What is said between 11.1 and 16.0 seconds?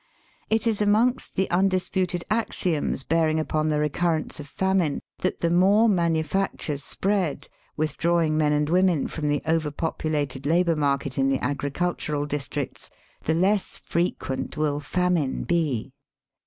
in thQ agricultural districts, the less frequent will famine be.